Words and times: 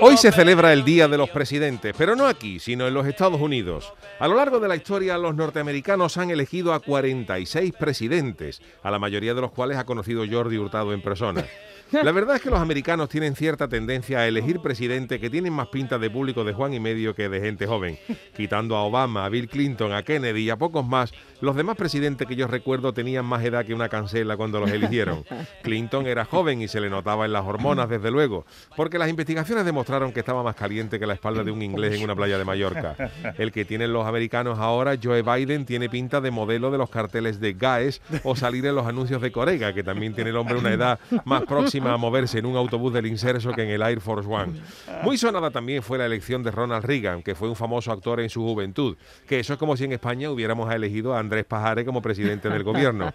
Hoy 0.00 0.16
se 0.16 0.32
celebra 0.32 0.72
el 0.72 0.84
Día 0.84 1.08
de 1.08 1.18
los 1.18 1.30
Presidentes, 1.30 1.94
pero 1.96 2.16
no 2.16 2.26
aquí, 2.26 2.58
sino 2.58 2.86
en 2.86 2.94
los 2.94 3.06
Estados 3.06 3.40
Unidos. 3.40 3.92
A 4.18 4.26
lo 4.28 4.36
largo 4.36 4.60
de 4.60 4.68
la 4.68 4.76
historia, 4.76 5.18
los 5.18 5.34
norteamericanos 5.34 6.16
han 6.16 6.30
elegido 6.30 6.72
a 6.72 6.80
46 6.80 7.72
presidentes, 7.78 8.62
a 8.82 8.90
la 8.90 8.98
mayoría 8.98 9.34
de 9.34 9.40
los 9.40 9.52
cuales 9.52 9.76
ha 9.76 9.84
conocido 9.84 10.24
Jordi 10.30 10.56
Hurtado 10.56 10.92
en 10.92 11.02
persona. 11.02 11.44
La 11.92 12.12
verdad 12.12 12.36
es 12.36 12.42
que 12.42 12.50
los 12.50 12.60
americanos 12.60 13.08
tienen 13.08 13.34
cierta 13.34 13.68
tendencia 13.68 14.20
a 14.20 14.28
elegir 14.28 14.60
presidentes 14.60 15.20
que 15.20 15.28
tienen 15.28 15.52
más 15.52 15.68
pinta 15.68 15.98
de 15.98 16.08
público 16.08 16.44
de 16.44 16.52
Juan 16.52 16.72
y 16.72 16.78
medio 16.78 17.14
que 17.14 17.28
de 17.28 17.40
gente 17.40 17.66
joven. 17.66 17.98
Quitando 18.36 18.76
a 18.76 18.84
Obama, 18.84 19.24
a 19.24 19.28
Bill 19.28 19.48
Clinton, 19.48 19.92
a 19.92 20.02
Kennedy 20.04 20.42
y 20.42 20.50
a 20.50 20.56
pocos 20.56 20.86
más, 20.86 21.12
los 21.40 21.56
demás 21.56 21.76
presidentes 21.76 22.28
que 22.28 22.36
yo 22.36 22.46
recuerdo 22.46 22.92
tenían 22.92 23.24
más 23.24 23.44
edad 23.44 23.64
que 23.64 23.74
una 23.74 23.88
cancela 23.88 24.36
cuando 24.36 24.60
los 24.60 24.70
eligieron. 24.70 25.24
Clinton 25.62 26.06
era 26.06 26.24
joven 26.24 26.62
y 26.62 26.68
se 26.68 26.80
le 26.80 26.90
notaba 26.90 27.24
en 27.24 27.32
las 27.32 27.44
hormonas, 27.44 27.88
desde 27.88 28.10
luego, 28.10 28.46
porque 28.76 28.98
las 28.98 29.08
investigaciones 29.08 29.64
demostraron 29.64 30.12
que 30.12 30.20
estaba 30.20 30.42
más 30.42 30.54
caliente 30.54 31.00
que 31.00 31.06
la 31.06 31.14
espalda 31.14 31.42
de 31.42 31.50
un 31.50 31.60
inglés 31.62 31.96
en 31.96 32.04
una 32.04 32.14
playa 32.14 32.38
de 32.38 32.44
Mallorca. 32.44 32.94
El 33.36 33.50
que 33.50 33.64
tienen 33.64 33.92
los 33.92 34.06
americanos 34.06 34.58
ahora, 34.58 34.96
Joe 35.02 35.22
Biden, 35.22 35.66
tiene 35.66 35.88
pinta 35.88 36.20
de 36.20 36.30
modelo 36.30 36.70
de 36.70 36.78
los 36.78 36.88
carteles 36.88 37.40
de 37.40 37.54
Gaes 37.54 38.00
o 38.22 38.36
salir 38.36 38.64
en 38.66 38.76
los 38.76 38.86
anuncios 38.86 39.20
de 39.20 39.32
Corega, 39.32 39.72
que 39.72 39.82
también 39.82 40.14
tiene 40.14 40.30
el 40.30 40.36
hombre 40.36 40.56
una 40.56 40.72
edad 40.72 41.00
más 41.24 41.42
próxima 41.42 41.79
a 41.86 41.96
moverse 41.96 42.38
en 42.38 42.46
un 42.46 42.56
autobús 42.56 42.92
del 42.92 43.06
inserso 43.06 43.52
que 43.52 43.62
en 43.62 43.70
el 43.70 43.82
Air 43.82 44.00
Force 44.00 44.28
One. 44.28 44.60
Muy 45.02 45.16
sonada 45.18 45.50
también 45.50 45.82
fue 45.82 45.98
la 45.98 46.06
elección 46.06 46.42
de 46.42 46.50
Ronald 46.50 46.84
Reagan, 46.84 47.22
que 47.22 47.34
fue 47.34 47.48
un 47.48 47.56
famoso 47.56 47.92
actor 47.92 48.20
en 48.20 48.30
su 48.30 48.42
juventud, 48.42 48.96
que 49.26 49.40
eso 49.40 49.52
es 49.52 49.58
como 49.58 49.76
si 49.76 49.84
en 49.84 49.92
España 49.92 50.30
hubiéramos 50.30 50.72
elegido 50.72 51.14
a 51.14 51.18
Andrés 51.18 51.44
Pajare 51.44 51.84
como 51.84 52.02
presidente 52.02 52.48
del 52.48 52.62
gobierno. 52.62 53.12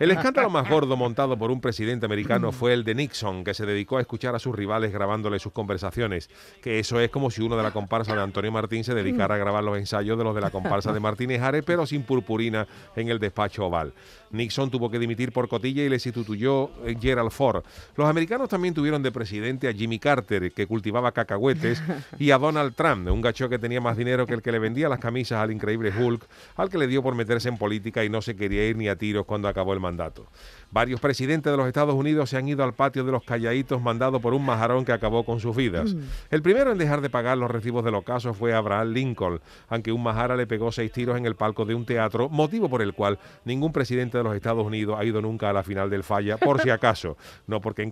El 0.00 0.10
escándalo 0.10 0.50
más 0.50 0.68
gordo 0.68 0.96
montado 0.96 1.36
por 1.36 1.50
un 1.50 1.60
presidente 1.60 2.06
americano 2.06 2.52
fue 2.52 2.72
el 2.72 2.84
de 2.84 2.94
Nixon, 2.94 3.44
que 3.44 3.54
se 3.54 3.66
dedicó 3.66 3.98
a 3.98 4.00
escuchar 4.00 4.34
a 4.34 4.38
sus 4.38 4.54
rivales 4.54 4.92
grabándole 4.92 5.38
sus 5.38 5.52
conversaciones, 5.52 6.30
que 6.62 6.78
eso 6.78 7.00
es 7.00 7.10
como 7.10 7.30
si 7.30 7.42
uno 7.42 7.56
de 7.56 7.62
la 7.62 7.70
comparsa 7.70 8.14
de 8.14 8.22
Antonio 8.22 8.52
Martín 8.52 8.84
se 8.84 8.94
dedicara 8.94 9.34
a 9.34 9.38
grabar 9.38 9.64
los 9.64 9.76
ensayos 9.76 10.16
de 10.18 10.24
los 10.24 10.34
de 10.34 10.40
la 10.40 10.50
comparsa 10.50 10.92
de 10.92 11.00
Martínez 11.00 11.40
Jare, 11.40 11.62
pero 11.62 11.86
sin 11.86 12.02
purpurina 12.02 12.66
en 12.96 13.08
el 13.08 13.18
despacho 13.18 13.66
oval. 13.66 13.92
Nixon 14.30 14.70
tuvo 14.70 14.90
que 14.90 14.98
dimitir 14.98 15.32
por 15.32 15.48
cotilla 15.48 15.84
y 15.84 15.88
le 15.88 15.98
sustituyó 15.98 16.70
eh, 16.84 16.96
Gerald 17.00 17.30
Ford. 17.30 17.64
Los 17.96 18.03
americanos 18.08 18.48
también 18.48 18.74
tuvieron 18.74 19.02
de 19.02 19.12
presidente 19.12 19.68
a 19.68 19.72
Jimmy 19.72 19.98
Carter, 19.98 20.52
que 20.52 20.66
cultivaba 20.66 21.12
cacahuetes, 21.12 21.82
y 22.18 22.30
a 22.30 22.38
Donald 22.38 22.74
Trump, 22.74 23.08
un 23.08 23.20
gacho 23.20 23.48
que 23.48 23.58
tenía 23.58 23.80
más 23.80 23.96
dinero 23.96 24.26
que 24.26 24.34
el 24.34 24.42
que 24.42 24.52
le 24.52 24.58
vendía 24.58 24.88
las 24.88 24.98
camisas 24.98 25.38
al 25.38 25.50
increíble 25.50 25.92
Hulk, 25.96 26.24
al 26.56 26.70
que 26.70 26.78
le 26.78 26.86
dio 26.86 27.02
por 27.02 27.14
meterse 27.14 27.48
en 27.48 27.58
política 27.58 28.04
y 28.04 28.08
no 28.08 28.22
se 28.22 28.36
quería 28.36 28.66
ir 28.66 28.76
ni 28.76 28.88
a 28.88 28.96
tiros 28.96 29.24
cuando 29.26 29.48
acabó 29.48 29.72
el 29.72 29.80
mandato. 29.80 30.26
Varios 30.70 30.98
presidentes 30.98 31.52
de 31.52 31.56
los 31.56 31.68
Estados 31.68 31.94
Unidos 31.94 32.30
se 32.30 32.36
han 32.36 32.48
ido 32.48 32.64
al 32.64 32.74
patio 32.74 33.04
de 33.04 33.12
los 33.12 33.22
calladitos 33.22 33.80
mandado 33.80 34.18
por 34.18 34.34
un 34.34 34.44
majarón 34.44 34.84
que 34.84 34.92
acabó 34.92 35.24
con 35.24 35.38
sus 35.38 35.54
vidas. 35.54 35.94
El 36.30 36.42
primero 36.42 36.72
en 36.72 36.78
dejar 36.78 37.00
de 37.00 37.10
pagar 37.10 37.38
los 37.38 37.50
recibos 37.50 37.84
del 37.84 37.94
ocaso 37.94 38.34
fue 38.34 38.54
Abraham 38.54 38.88
Lincoln, 38.88 39.40
aunque 39.68 39.92
un 39.92 40.02
majara 40.02 40.34
le 40.34 40.48
pegó 40.48 40.72
seis 40.72 40.90
tiros 40.90 41.16
en 41.16 41.26
el 41.26 41.36
palco 41.36 41.64
de 41.64 41.76
un 41.76 41.86
teatro, 41.86 42.28
motivo 42.28 42.68
por 42.68 42.82
el 42.82 42.92
cual 42.92 43.20
ningún 43.44 43.72
presidente 43.72 44.18
de 44.18 44.24
los 44.24 44.34
Estados 44.34 44.66
Unidos 44.66 44.96
ha 44.98 45.04
ido 45.04 45.22
nunca 45.22 45.50
a 45.50 45.52
la 45.52 45.62
final 45.62 45.90
del 45.90 46.02
falla, 46.02 46.38
por 46.38 46.60
si 46.60 46.70
acaso. 46.70 47.16
No 47.46 47.60
porque 47.60 47.82
en, 47.82 47.90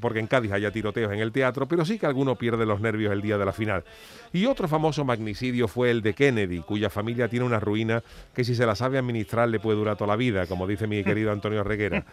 porque 0.00 0.18
en 0.18 0.26
Cádiz 0.26 0.52
haya 0.52 0.70
tiroteos 0.70 1.12
en 1.12 1.20
el 1.20 1.32
teatro, 1.32 1.66
pero 1.66 1.84
sí 1.84 1.98
que 1.98 2.06
alguno 2.06 2.36
pierde 2.36 2.66
los 2.66 2.80
nervios 2.80 3.12
el 3.12 3.22
día 3.22 3.38
de 3.38 3.44
la 3.44 3.52
final. 3.52 3.84
Y 4.32 4.46
otro 4.46 4.66
famoso 4.66 5.04
magnicidio 5.04 5.68
fue 5.68 5.90
el 5.90 6.00
de 6.02 6.14
Kennedy, 6.14 6.60
cuya 6.60 6.88
familia 6.88 7.28
tiene 7.28 7.44
una 7.44 7.60
ruina 7.60 8.02
que 8.34 8.44
si 8.44 8.54
se 8.54 8.64
la 8.64 8.74
sabe 8.74 8.98
administrar 8.98 9.48
le 9.48 9.60
puede 9.60 9.76
durar 9.76 9.96
toda 9.96 10.08
la 10.08 10.16
vida, 10.16 10.46
como 10.46 10.66
dice 10.66 10.86
mi 10.86 11.04
querido 11.04 11.32
Antonio 11.32 11.62
Reguera. 11.62 12.04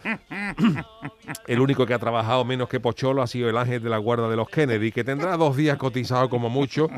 El 1.46 1.60
único 1.60 1.86
que 1.86 1.94
ha 1.94 1.98
trabajado 1.98 2.44
menos 2.44 2.68
que 2.68 2.80
Pocholo 2.80 3.22
ha 3.22 3.26
sido 3.26 3.48
el 3.48 3.56
ángel 3.56 3.82
de 3.82 3.88
la 3.88 3.98
guarda 3.98 4.28
de 4.28 4.36
los 4.36 4.48
Kennedy, 4.48 4.92
que 4.92 5.04
tendrá 5.04 5.36
dos 5.36 5.56
días 5.56 5.78
cotizado 5.78 6.28
como 6.28 6.50
mucho, 6.50 6.88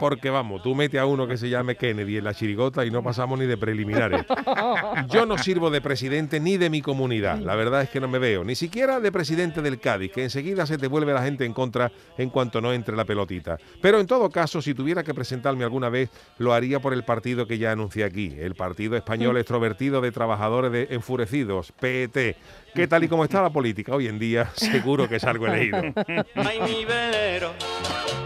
porque 0.00 0.30
vamos, 0.30 0.62
tú 0.62 0.74
mete 0.74 0.98
a 0.98 1.06
uno 1.06 1.26
que 1.26 1.36
se 1.36 1.50
llame 1.50 1.76
Kennedy 1.76 2.16
en 2.16 2.24
la 2.24 2.34
chirigota 2.34 2.84
y 2.86 2.90
no 2.90 3.02
pasamos 3.02 3.38
ni 3.38 3.46
de 3.46 3.56
preliminares. 3.56 4.24
Yo 5.08 5.26
no 5.26 5.36
sirvo 5.36 5.70
de 5.70 5.80
presidente 5.80 6.40
ni 6.40 6.56
de 6.56 6.70
mi 6.70 6.80
comunidad, 6.80 7.38
la 7.40 7.54
verdad 7.56 7.82
es 7.82 7.90
que 7.90 8.00
no 8.00 8.08
me 8.08 8.18
veo, 8.18 8.44
ni 8.44 8.54
siquiera 8.54 9.00
de 9.00 9.12
presidente 9.12 9.55
del 9.62 9.80
Cádiz, 9.80 10.12
que 10.12 10.22
enseguida 10.22 10.66
se 10.66 10.78
te 10.78 10.88
vuelve 10.88 11.12
la 11.12 11.22
gente 11.22 11.44
en 11.44 11.52
contra 11.52 11.92
en 12.18 12.30
cuanto 12.30 12.60
no 12.60 12.72
entre 12.72 12.96
la 12.96 13.04
pelotita. 13.04 13.58
Pero 13.80 14.00
en 14.00 14.06
todo 14.06 14.30
caso, 14.30 14.62
si 14.62 14.74
tuviera 14.74 15.02
que 15.02 15.14
presentarme 15.14 15.64
alguna 15.64 15.88
vez, 15.88 16.10
lo 16.38 16.52
haría 16.52 16.80
por 16.80 16.92
el 16.92 17.04
partido 17.04 17.46
que 17.46 17.58
ya 17.58 17.72
anuncié 17.72 18.04
aquí, 18.04 18.34
el 18.38 18.54
Partido 18.54 18.96
Español 18.96 19.36
Extrovertido 19.36 20.00
de 20.00 20.12
Trabajadores 20.12 20.72
de 20.72 20.88
Enfurecidos, 20.90 21.72
PET 21.72 22.36
que 22.76 22.86
tal 22.86 23.02
y 23.04 23.08
como 23.08 23.24
está 23.24 23.42
la 23.42 23.50
política 23.50 23.94
hoy 23.94 24.06
en 24.06 24.18
día, 24.18 24.50
seguro 24.54 25.08
que 25.08 25.16
es 25.16 25.24
algo 25.24 25.46
elegido. 25.46 25.78
Ay, 26.34 26.60
mi 26.60 26.84
velero, 26.84 27.52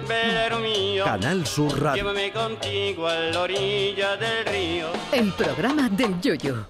velero 0.08 0.58
mío. 0.58 1.04
Canal 1.04 1.46
Sur 1.46 1.80
Radio. 1.80 2.02
Llévame 2.02 2.32
contigo 2.32 3.06
a 3.06 3.14
la 3.14 3.40
orilla 3.40 4.16
del 4.16 4.44
río. 4.46 4.86
El 5.12 5.32
programa 5.32 5.88
del 5.88 6.20
Yoyo. 6.20 6.66